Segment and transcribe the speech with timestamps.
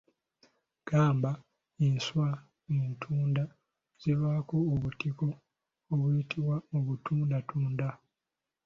[0.87, 1.31] Gamba,
[1.85, 2.27] enswa
[2.77, 3.43] entunda
[4.01, 5.27] zivaako obutiko
[5.93, 7.87] obuyitibwa obutundatunda.